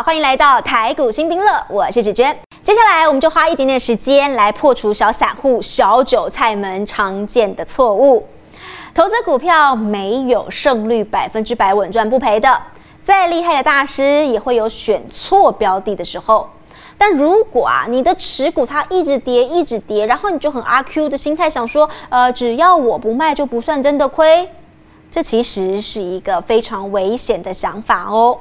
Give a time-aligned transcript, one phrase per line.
[0.00, 2.34] 好，欢迎来到台股新兵乐，我是芷娟。
[2.64, 8.26] 接下来我们就花一点点时间来破除小散户、小韭菜们常见的错误。
[8.94, 12.58] 投资股票没有胜率百分之百稳赚不赔的，
[13.02, 16.48] 再厉害的大师也会有选错标的的时候。
[16.96, 24.48] 但如果啊，你的持股它一直跌，一直跌，然后你就很阿 Q 的心态想说，呃，只要我不卖就不算真的亏，
[25.10, 28.38] 这其实是一个非常危险的想法哦。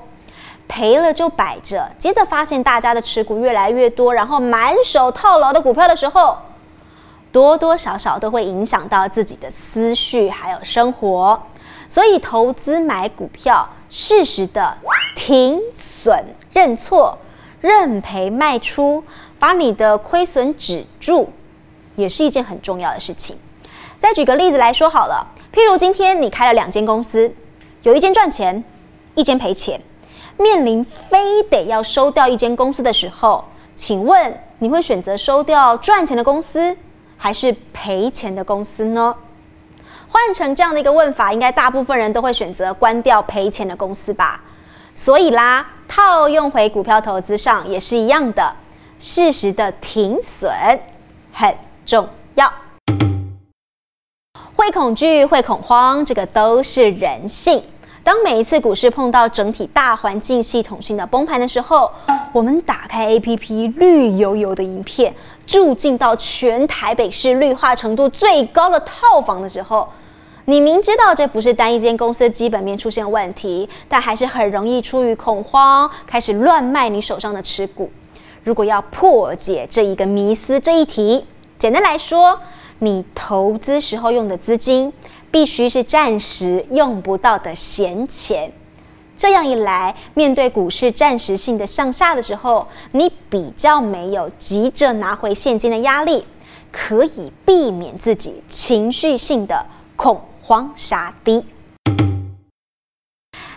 [0.70, 6.38] 赔了就摆着，接着发现大家的持股越来越多，然后满手套牢的股票的时候，
[7.34, 11.42] 多多少少都会影响到自己的思绪还有生活。
[11.90, 14.78] 所以投资买股票，适时的
[15.14, 16.24] 停损
[16.54, 17.18] 认错。
[17.62, 19.04] 认赔卖出，
[19.38, 21.28] 把你的亏损止住，
[21.98, 23.38] 也是一件很重要的事情。
[23.98, 27.30] 再举个例子来说好了，譬如今天你开了两间公司，
[27.82, 28.64] 有一间赚钱，
[29.14, 29.82] 一间赔钱，
[30.42, 33.44] 面临非得要收掉一间公司的时候，
[33.76, 36.76] 请问你会选择收掉赚钱的公司，
[37.18, 39.14] 还是赔钱的公司呢？
[40.08, 44.42] 换成这样的一个问法，应该大部分人都会选择关掉赔钱的公司吧。
[44.96, 48.56] 所以啦，套用回股票投资上也是一样的，
[48.98, 50.50] 适时的停损
[51.34, 51.54] 很
[51.86, 52.50] 重要。
[54.56, 57.62] 会恐惧，会恐慌，这个都是人性。
[58.10, 61.92] 当每一次股市碰到整体大环境系统性的崩盘的时候，
[62.32, 65.14] 我们打开 APP 绿油油的影片，
[65.46, 69.88] 住进到全台北市绿化程度最高的套房的时候。
[70.46, 77.92] 你明知道这不是单一间公司基本面出现问题，但还是很容易出于恐慌开始乱卖你手上的持股。
[78.44, 81.24] 如果要破解这一个迷思这一题，
[81.60, 82.40] 简单来说，
[82.80, 84.92] 你投资时候用的资金
[85.32, 88.52] 必须是暂时用不到的闲钱。
[89.18, 96.26] 这样一来，面对股市暂时性的向下的时候，你比较没有急着拿回现金的压力，
[96.72, 100.22] 可以避免自己情绪性的恐。
[100.42, 101.46] 慌杀低，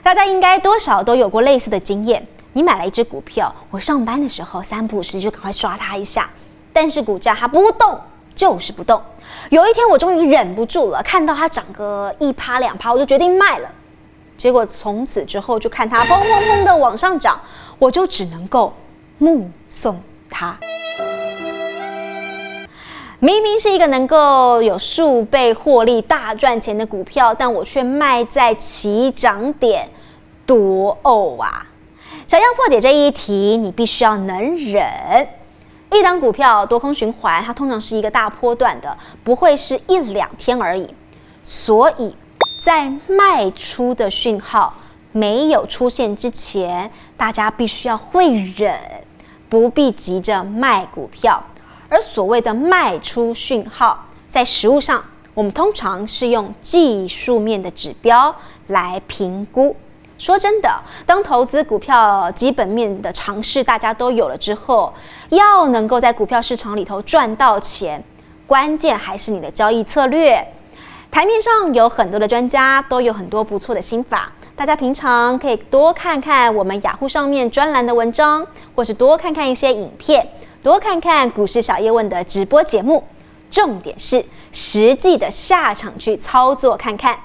[0.03, 2.23] 大家应该多少都有过类似的经验。
[2.53, 6.31] 你买了一只股票，我上班的时候三不时就赶快刷它一下，
[6.71, 7.99] 但是股价它不动，
[8.43, 9.01] 就是不动。
[9.51, 13.71] 有一天我终于忍不住了，看到它涨个一趴两趴，我就决定卖了。
[14.37, 17.41] 结果从此之后就看它砰砰砰的往上涨，
[17.79, 18.75] 我就只能够
[19.19, 20.59] 目送它。
[23.21, 29.89] 明明是一个能够有数倍获利、大赚钱的股票，但我却卖在起涨点，
[30.45, 31.65] 多呕啊！
[32.27, 34.83] 想要破解这一题，你必须要能忍。
[35.93, 40.89] 一档股票多空循环，它通常是一个大波段的，不会是一两天而已。
[41.45, 42.17] 所以
[42.63, 44.73] 在卖出的讯号
[45.13, 48.75] 没有出现之前，大家必须要会忍，
[49.51, 51.43] 不必急着卖股票。
[51.91, 55.05] 而所谓的卖出讯号，在实物上，
[55.35, 58.35] 我们通常是用技术面的指标
[58.69, 59.77] 来评估。
[60.23, 60.73] 说真的，
[61.05, 64.95] 当投资股票基本面的尝试大家都有了之后，
[65.31, 68.01] 要能够在股票市场里头赚到钱，
[68.47, 70.47] 关键还是你的交易策略。
[71.11, 78.47] 台面上有很多的专家，都有很多不错的心法，大家平常可以多看看我们雅虎上面专栏的文章，
[78.77, 80.25] 或是多看看一些影片。
[80.63, 83.03] 多看看股市小叶问的直播节目，
[83.51, 87.19] 重点是实际的下场去操作看看，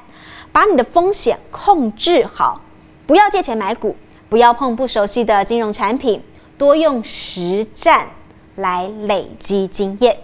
[0.51, 2.59] 把你的风险控制好，
[3.07, 3.95] 不要借钱买股，
[4.27, 6.21] 不要碰不熟悉的金融产品，
[6.57, 8.09] 多用实战
[8.55, 10.17] 来累积经验。